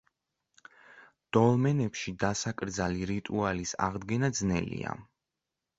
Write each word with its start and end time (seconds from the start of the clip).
დოლმენებში 1.37 2.15
დასაკრძალი 2.25 3.07
რიტუალის 3.13 3.79
აღდგენა 3.91 4.35
ძნელია. 4.41 4.99